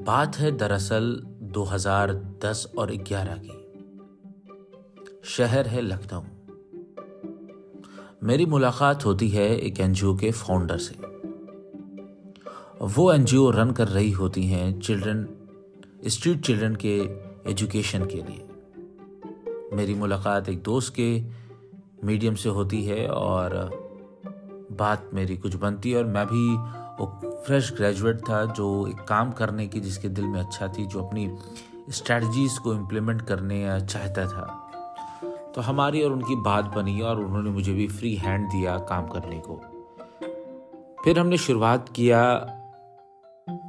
बात 0.00 0.36
है 0.36 0.56
दरअसल 0.56 1.22
2010 1.26 2.72
और 2.78 2.92
11 2.92 3.40
की। 3.46 3.72
शहर 5.24 5.66
है 5.66 5.80
लखनऊ। 5.80 6.20
मेरी 8.24 8.46
मुलाकात 8.46 9.06
होती 9.06 9.28
है 9.28 9.58
एक 9.58 9.80
एनजीओ 9.80 10.16
के 10.16 10.30
फाउंडर 10.30 10.78
से। 10.78 10.94
वो 12.82 13.12
एनजीओ 13.12 13.50
रन 13.50 13.70
कर 13.70 13.88
रही 13.88 14.10
होती 14.10 14.44
हैं 14.46 14.80
चिल्ड्रन 14.80 15.28
स्ट्रीट 16.06 16.46
चिल्ड्रन 16.46 16.74
के 16.74 16.98
एजुकेशन 17.50 18.06
के 18.06 18.16
लिए। 18.16 18.48
मेरी 19.76 19.94
मुलाकात 19.94 20.48
एक 20.48 20.62
दोस्त 20.62 20.94
के 20.94 21.22
मीडियम 22.04 22.34
से 22.34 22.48
होती 22.48 22.84
है 22.84 23.08
और 23.08 23.50
बात 24.72 25.10
मेरी 25.14 25.36
कुछ 25.36 25.54
बनती 25.54 25.90
है 25.90 25.98
और 25.98 26.04
मैं 26.04 26.26
भी 26.26 26.56
फ्रेश 27.46 27.72
ग्रेजुएट 27.72 28.18
था, 28.20 28.44
जो 28.44 28.86
एक 28.86 29.00
काम 29.00 29.30
करने 29.32 29.66
की 29.66 29.80
जिसके 29.80 30.08
दिल 30.08 30.24
में 30.24 30.40
अच्छा 30.40 30.68
थी, 30.68 30.86
जो 30.86 31.02
अपनी 31.02 31.30
स्ट्रेटजीज 31.90 32.58
को 32.58 32.74
इम्प्लीमेंट 32.74 33.22
करने 33.22 33.80
चाहता 33.80 34.26
था। 34.26 34.46
तो 35.54 35.60
हमारी 35.60 36.02
और 36.02 36.12
उनकी 36.12 36.34
बात 36.36 36.64
बनी 36.64 37.00
और 37.00 37.20
उन्होंने 37.20 37.50
मुझे 37.50 37.72
भी 37.72 37.86
फ्री 37.88 38.14
हैंड 38.14 38.48
दिया 38.48 38.76
काम 38.88 39.06
करने 39.06 39.40
को। 39.46 39.60
फिर 41.04 41.18
हमने 41.18 41.36
शुरुआत 41.36 41.88
किया 41.88 42.22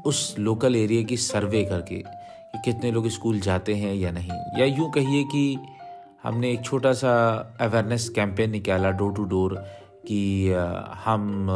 उस 0.06 0.36
लोकल 0.40 0.76
एरिया 0.76 1.04
की 1.04 1.18
सर्वे 1.18 1.64
करके, 1.66 1.96
कि 1.96 2.60
कितने 2.66 2.92
लोग 2.92 3.08
स्कूल 3.08 3.40
जाते 3.40 3.76
हैं 3.76 3.94
या 3.96 4.12
नहीं। 4.12 4.60
या 4.60 4.66
यूँ 4.66 4.92
कहिए 4.92 5.24
कि 5.24 5.58
हमने 6.24 6.52
एक 6.52 6.64
छोटा 6.66 6.92
सा 6.94 7.14
अवेयरनेस 7.62 8.08
कैंपेन 8.10 8.52
निकाला 8.52 8.92
डोर 8.92 9.14
टू 9.14 9.24
डोर 9.24 9.56
कि 10.08 10.52
हम 11.06 11.48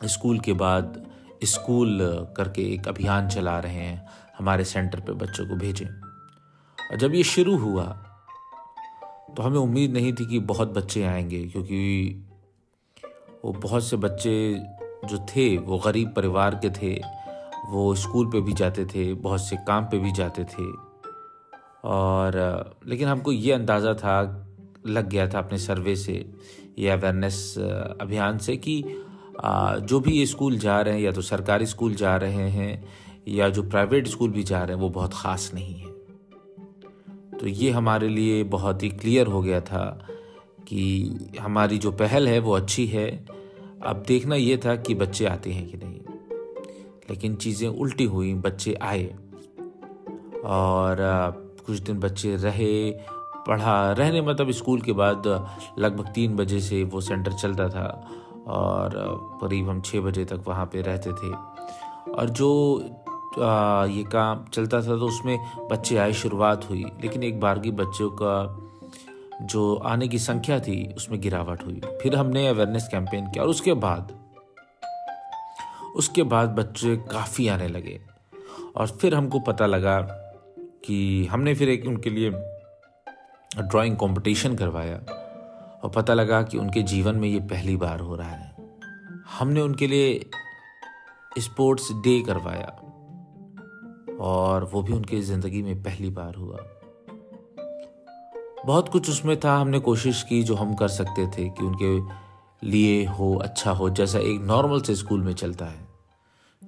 स्कूल 0.00 0.38
के 0.40 0.52
बाद 0.52 1.02
स्कूल 1.44 1.98
करके 2.36 2.62
एक 2.74 2.88
अभियान 2.88 3.28
चला 3.28 3.58
रहे 3.58 3.74
हैं, 3.74 4.06
हमारे 4.38 4.64
सेंटर 4.64 5.00
पे 5.00 5.12
बच्चों 5.12 5.46
को 5.48 5.56
भेजें। 5.56 5.86
और 6.78 6.96
जब 6.96 7.14
ये 7.14 7.22
शुरू 7.22 7.56
हुआ 7.56 7.84
तो 9.36 9.42
हमें 9.42 9.58
उम्मीद 9.58 9.92
नहीं 9.92 10.12
थी 10.12 10.26
कि 10.26 10.38
बहुत 10.38 10.68
बच्चे 10.68 11.02
आएँगे, 11.04 11.42
क्योंकि 11.44 12.24
वो 13.44 13.52
बहुत 13.52 13.84
से 13.84 13.96
बच्चे 13.96 14.60
जो 15.04 15.18
थे, 15.26 15.56
वो 15.58 15.78
गरीब 15.78 16.12
परिवार 16.14 16.54
के 16.54 16.70
थे, 16.70 16.94
वो 17.68 17.94
स्कूल 17.94 18.26
पे 18.26 18.40
भी 18.40 18.52
जाते 18.52 18.84
थे, 18.84 19.12
बहुत 19.14 19.40
से 19.40 19.56
काम 19.56 19.84
पे 19.84 19.98
भी 19.98 20.12
जाते 20.12 20.44
थे। 20.44 20.70
और, 21.84 22.80
लेकिन 22.86 23.08
हमको 23.08 23.32
ये 23.32 23.52
अंदाज़ा 23.52 23.94
था, 23.94 24.46
लग 24.86 25.08
गया 25.08 25.28
था 25.28 25.38
अपने 25.38 25.58
सर्वे 25.58 25.96
से, 25.96 26.32
ये 26.78 26.90
अवेयरनेस 26.90 27.54
अभियान 28.00 28.38
से 28.38 28.56
कि 28.56 28.82
जो 29.80 30.00
भी 30.00 30.12
ये 30.12 30.26
स्कूल 30.26 30.58
जा 30.58 30.80
रहे 30.80 30.94
हैं, 30.94 31.00
या 31.00 31.12
तो 31.12 31.22
सरकारी 31.22 31.66
स्कूल 31.66 31.94
जा 31.94 32.16
रहे 32.16 32.50
हैं, 32.50 32.88
या 33.28 33.48
जो 33.48 33.62
प्राइवेट 33.62 34.08
स्कूल 34.08 34.30
भी 34.30 34.42
जा 34.42 34.62
रहे 34.64 34.76
हैं, 34.76 34.82
वो 34.82 34.88
बहुत 34.88 35.14
ख़ास 35.14 35.50
नहीं 35.54 35.74
है। 35.74 35.90
तो 37.38 37.46
ये 37.46 37.70
हमारे 37.70 38.08
लिए 38.08 38.44
बहुत 38.44 38.82
ही 38.82 38.88
क्लियर 38.88 39.26
हो 39.26 39.42
गया 39.42 39.60
था 39.60 40.06
कि 40.68 41.10
हमारी 41.40 41.78
जो 41.78 41.92
पहल 41.92 42.28
है, 42.28 42.38
वो 42.38 42.52
अच्छी 42.52 42.86
है। 42.86 43.26
अब 43.86 44.04
देखना 44.08 44.34
ये 44.34 44.56
था 44.56 44.76
कि 44.76 44.94
बच्चे 44.94 45.26
आते 45.26 45.50
हैं 45.50 45.68
कि 45.68 45.76
नहीं। 45.76 46.00
लेकिन 47.10 47.34
चीज़ें 47.34 47.68
उल्टी 47.68 48.04
हुई, 48.04 48.34
बच्चे 48.34 48.74
आए। 48.74 49.14
और 50.44 50.96
कुछ 51.66 51.78
दिन 51.78 51.98
बच्चे 51.98 52.36
रहे, 52.36 52.90
पढ़ा। 53.46 53.92
रहने 53.92 54.22
मतलब 54.22 54.50
स्कूल 54.50 54.80
के 54.80 54.92
बाद 54.92 55.22
लगभग 55.78 56.08
तीन 56.08 56.36
बजे 56.36 56.60
से 56.60 56.84
वो 56.84 57.00
सेंटर 57.00 57.32
चलता 57.32 57.68
था। 57.68 58.10
और 58.46 58.92
करीब 59.42 59.68
हम 59.68 59.80
छः 59.80 60.00
बजे 60.00 60.24
तक 60.24 60.44
वहाँ 60.46 60.66
पे 60.66 60.82
रहते 60.82 61.12
थे। 61.12 61.32
और 62.12 62.28
जो 62.30 62.50
आ, 63.40 63.84
ये 63.84 64.02
काम 64.04 64.44
चलता 64.44 64.76
था 64.76 64.96
तो 64.98 65.06
उसमें 65.06 65.38
बच्चे 65.70 65.96
आए 65.96 66.12
शुरुआत 66.12 66.68
हुई 66.70 66.84
लेकिन 67.02 67.22
एक 67.22 67.40
बार 67.40 67.58
की 67.58 67.70
बच्चों 67.70 68.10
का 68.22 69.46
जो 69.46 69.74
आने 69.74 70.08
की 70.08 70.18
संख्या 70.18 70.58
थी 70.60 70.94
उसमें 70.96 71.20
गिरावट 71.20 71.64
हुई। 71.66 71.80
फिर 72.02 72.16
हमने 72.16 72.46
अवेयरनेस 72.48 72.88
कैंपेन 72.88 73.26
किया 73.26 73.44
और 73.44 73.50
उसके 73.50 73.74
बाद 73.74 74.12
उसके 75.96 76.22
बाद 76.22 76.48
बच्चे 76.48 76.96
काफ़ी 76.96 77.48
आने 77.48 77.68
लगे। 77.68 78.00
और 78.76 78.86
फिर 78.86 79.14
हमको 79.14 79.40
पता 79.40 79.66
लगा 79.66 80.00
कि 80.84 81.26
हमने 81.26 81.54
फिर 81.54 81.68
एक 81.68 81.86
उनके 81.86 82.10
लिए 82.10 82.30
ड्राइंग 82.30 83.96
कंपटीशन 83.96 84.56
करवाया। 84.56 85.00
और 85.82 85.90
पता 85.90 86.14
लगा 86.14 86.42
कि 86.42 86.58
उनके 86.58 86.82
जीवन 86.82 87.16
में 87.16 87.28
ये 87.28 87.40
पहली 87.40 87.76
बार 87.76 88.00
हो 88.00 88.16
रहा 88.16 88.30
है। 88.30 88.56
हमने 89.38 89.60
उनके 89.60 89.86
लिए 89.86 90.30
स्पोर्ट्स 91.38 91.92
डे 91.92 92.22
करवाया 92.22 92.66
और 94.20 94.64
वो 94.64 94.82
भी 94.82 94.92
उनकी 94.92 95.20
ज़िंदगी 95.20 95.62
में 95.62 95.82
पहली 95.82 96.10
बार 96.10 96.34
हुआ। 96.34 96.58
बहुत 98.66 98.88
कुछ 98.88 99.10
उसमें 99.10 99.40
था, 99.40 99.56
हमने 99.56 99.78
कोशिश 99.78 100.22
की 100.22 100.42
जो 100.42 100.54
हम 100.54 100.74
कर 100.74 100.88
सकते 100.88 101.26
थे 101.26 101.48
कि 101.48 101.64
उनके 101.64 102.20
लिए 102.66 103.06
हो 103.06 103.34
अच्छा 103.36 103.70
हो, 103.70 103.90
जैसा 103.90 104.18
एक 104.18 104.40
नॉर्मल 104.40 104.80
से 104.80 104.94
स्कूल 104.94 105.20
में 105.20 105.32
चलता 105.32 105.64
है। 105.64 105.88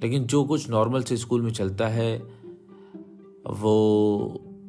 लेकिन 0.03 0.25
जो 0.25 0.45
कुछ 0.45 0.71
नॉर्मल 0.71 1.03
से 1.03 1.17
स्कूल 1.17 1.43
में 1.43 1.53
चलता 1.53 1.89
है, 1.89 2.19
वो 3.51 3.75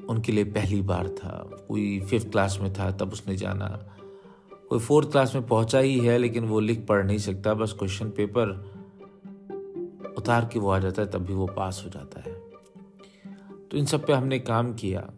उनके 0.10 0.32
लिए 0.32 0.44
पहली 0.44 0.82
बार 0.82 1.08
था। 1.08 1.50
कोई 1.68 2.00
फिफ्थ 2.00 2.32
क्लास 2.32 2.60
में 2.62 2.74
था, 2.74 2.92
तब 2.92 3.12
उसने 3.12 3.36
जाना। 3.36 3.90
कोई 4.74 4.82
फोर्थ 4.82 5.12
क्लास 5.12 5.36
में 5.36 5.48
पहुँचा 5.48 5.80
ही 5.80 6.00
है, 6.00 6.18
लेकिन 6.18 6.46
वो 6.46 6.60
लिख 6.60 6.86
पढ़ 6.86 7.06
नहीं 7.06 7.18
सकता, 7.18 7.54
बस 7.54 7.76
क्वेश्चन 7.80 8.10
पेपर 8.10 8.72
उतार 10.18 10.50
के 10.54 10.60
वो 10.60 10.70
आ 10.70 10.80
जाता 10.80 11.02
है, 11.02 11.12
तब 11.12 11.20
भी 11.20 11.34
वो 11.34 11.48
पास 11.48 11.82
हो 11.86 11.90
जाता 11.90 12.20
है। 12.20 12.36
तो 13.72 13.78
इन 13.78 13.86
सब 13.86 14.06
पे 14.06 14.14
हमने 14.14 14.40
काम 14.40 14.74
किया। 14.74 15.10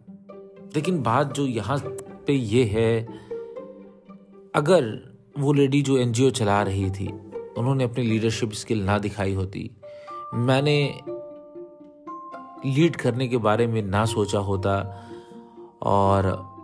लेकिन 0.76 1.02
बात 1.02 1.34
जो 1.34 1.46
यहाँ 1.46 1.78
पे 2.26 2.32
ये 2.32 2.64
है, 2.64 3.06
अगर 4.54 5.14
वो 5.38 5.52
लेडी 5.52 5.82
जो 5.82 5.98
एनजीओ 5.98 6.30
चला 6.30 6.62
रही 6.62 6.90
थी, 6.90 7.08
उन्होंने 7.58 7.84
अपनी 7.84 8.04
लीडरशिप 8.04 8.52
स्किल 8.52 8.84
ना 8.84 8.98
दिखाई 8.98 9.34
होती, 9.34 9.70
मैंने 10.34 11.00
लीड 12.66 12.96
करने 12.96 13.28
के 13.28 13.36
बारे 13.36 13.66
में 13.66 13.82
ना 13.82 14.04
सोचा 14.04 14.38
होता, 14.38 15.04
और 15.82 16.55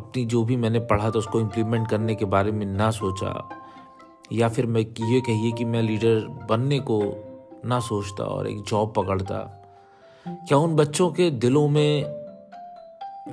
अपनी 0.00 0.24
जो 0.24 0.42
भी 0.44 0.56
मैंने 0.56 0.80
पढ़ा 0.80 1.10
था 1.10 1.18
उसको 1.18 1.40
इम्प्लीमेंट 1.40 1.88
करने 1.88 2.14
के 2.14 2.24
बारे 2.24 2.52
में 2.52 2.66
ना 2.66 2.90
सोचा, 2.90 3.48
या 4.32 4.48
फिर 4.48 4.66
मैं 4.66 4.80
ये 4.80 5.20
कहिए 5.20 5.52
कि 5.52 5.64
मैं 5.64 5.82
लीडर 5.82 6.26
बनने 6.50 6.78
को 6.80 7.00
ना 7.64 7.80
सोचता 7.80 8.24
और 8.24 8.48
एक 8.48 8.62
जॉब 8.68 8.92
पकड़ता। 8.96 9.38
क्या 10.26 10.58
उन 10.58 10.74
बच्चों 10.76 11.10
के 11.10 11.30
दिलों 11.30 11.68
में 11.68 12.02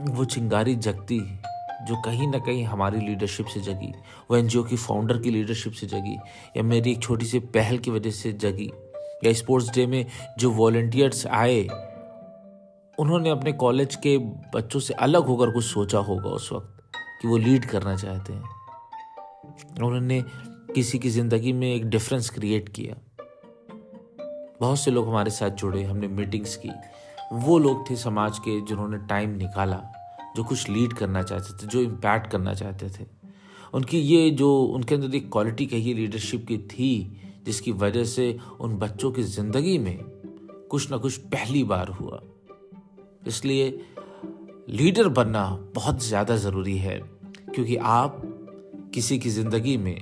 वो 0.10 0.26
चिंगारी 0.26 0.76
जगती, 0.76 1.20
जो 1.88 2.02
कहीं 2.02 2.28
ना 2.28 2.38
कहीं 2.38 2.64
हमारी 2.64 3.00
लीडरशिप 3.00 3.46
से 3.46 3.60
जगी, 3.60 3.94
वो 4.32 4.38
एनजीओ 4.38 4.64
की 4.64 4.76
फाउंडर 4.76 5.18
की 5.18 5.30
लीडरशिप 5.30 5.74
से 5.74 5.88
जगी, 5.88 6.18
या 6.58 6.64
मेरी 6.64 6.92
एक 6.92 7.02
छोटी 7.02 7.26
सी 7.26 7.40
पहल 7.40 7.78
की 7.78 7.92
वजह 7.92 8.12
से 8.12 8.32
जगी, 8.34 8.72
या 9.26 9.34
स्पोर्ट्स 9.34 9.70
डे 9.70 9.86
में 9.88 10.06
जो 10.40 10.52
वॉल्टियर्स 10.52 11.26
आए 11.28 11.68
उन्होंने 13.00 13.30
अपने 13.30 13.52
कॉलेज 13.52 13.96
के 13.96 14.18
बच्चों 14.56 14.80
से 14.80 14.94
अलग 14.94 15.26
होकर 15.26 15.52
कुछ 15.52 15.66
सोचा 15.66 16.00
होगा 16.00 16.30
उस 16.30 16.52
वक्त 16.52 16.98
कि 17.22 17.28
वो 17.28 17.38
लीड 17.38 17.66
करना 17.66 17.96
चाहते 17.96 18.34
हैं। 18.34 18.44
उन्होंने 19.84 20.24
किसी 20.76 21.00
की 21.00 21.10
ज़िंदगी 21.10 21.54
में 21.54 21.76
एक 21.76 21.90
डिफरेंस 21.90 22.30
क्रिएट 22.30 22.70
किया। 22.70 22.96
बहुत 24.62 24.80
से 24.80 24.92
लोग 24.92 25.08
हमारे 25.08 25.32
साथ 25.32 25.50
जुड़े, 25.50 25.84
हमने 25.84 26.08
मीटिंग्स 26.08 26.56
की। 26.56 26.70
वो 27.34 27.60
लोग 27.60 27.90
थे 27.90 27.96
समाज 27.96 28.40
के 28.40 28.62
जिन्होंने 28.62 28.98
टाइम 28.98 29.30
निकाला, 29.30 29.82
जो 30.36 30.44
कुछ 30.44 30.70
लीड 30.70 30.94
करना 30.94 31.24
चाहते 31.24 31.54
थे, 31.54 31.68
जो 31.68 31.82
इम्पैक्ट 31.82 32.32
करना 32.32 32.54
चाहते 32.54 32.90
थे। 32.90 33.06
उनकी 33.74 34.00
ये 34.00 34.30
जो, 34.30 34.64
उनके 34.64 34.96
अंदर 34.96 35.16
एक 35.16 35.32
क्वालिटी 35.32 35.66
कही 35.66 35.94
लीडरशिप 35.94 36.48
की 36.48 36.58
थी, 36.58 37.22
जिसकी 37.46 37.72
वजह 37.72 38.04
से 38.04 38.38
उन 38.60 38.78
बच्चों 38.78 39.12
की 39.12 39.24
ज़िंदगी 39.24 39.78
में 39.78 39.98
कुछ 40.72 40.92
ना 40.92 40.98
कुछ 40.98 41.18
पहली 41.18 41.64
बार 41.64 41.88
हुआ। 41.88 42.22
इसलिए 43.28 43.70
लीडर 44.70 45.08
बनना 45.10 45.46
बहुत 45.76 46.04
ज़्यादा 46.04 46.36
ज़रूरी 46.36 46.78
है, 46.78 46.98
क्योंकि 47.56 47.76
आप 47.76 48.22
किसी 48.94 49.18
की 49.20 49.30
ज़िंदगी 49.30 49.78
में 49.78 49.98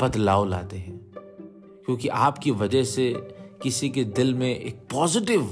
बदलाव 0.00 0.44
लाते 0.44 0.76
हैं, 0.76 0.98
क्योंकि 1.86 2.08
आपकी 2.08 2.50
वजह 2.50 2.84
से 2.84 3.12
किसी 3.62 3.88
के 3.90 4.04
दिल 4.04 4.34
में 4.34 4.48
एक 4.48 4.80
पॉजिटिव 4.92 5.42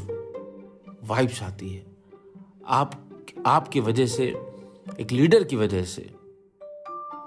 वाइब्स 1.05 1.43
आती 1.43 1.69
है। 1.69 1.85
आप, 2.67 2.91
आपकी 3.47 3.81
वजह 3.81 4.07
से, 4.07 4.27
एक 5.01 5.13
लीडर 5.13 5.45
की 5.45 5.57
वजह 5.57 5.85
से 5.85 6.09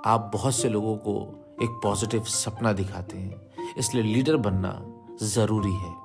आप 0.06 0.30
बहुत 0.34 0.56
से 0.56 0.70
लोगों 0.70 0.96
को 0.98 1.16
एक 1.64 1.80
पॉजिटिव 1.84 2.24
सपना 2.24 2.74
दिखाते 2.74 3.18
हैं। 3.18 3.42
इसलिए 3.78 4.04
लीडर 4.04 4.38
बनना 4.38 4.72
ज़रूरी 5.24 5.74
है। 5.74 6.03